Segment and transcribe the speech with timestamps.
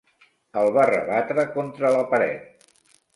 [0.61, 2.65] El va rebatre contra la paret.